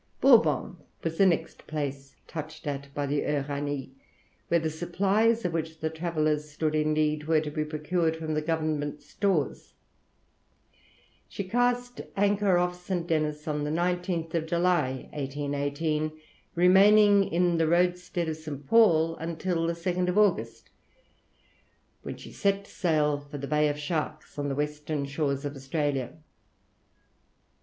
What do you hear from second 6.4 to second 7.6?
stood in need were to